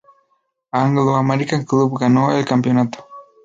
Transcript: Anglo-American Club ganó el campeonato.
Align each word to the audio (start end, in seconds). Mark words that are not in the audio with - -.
Anglo-American 0.71 1.63
Club 1.63 1.95
ganó 1.99 2.35
el 2.35 2.43
campeonato. 2.43 3.05